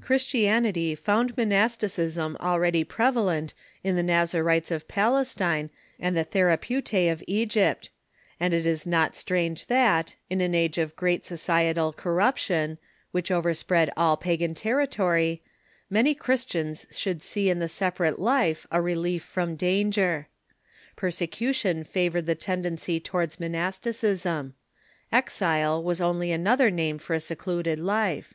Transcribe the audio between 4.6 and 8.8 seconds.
of Palestine and the Therapeuta^ of Egypt, and it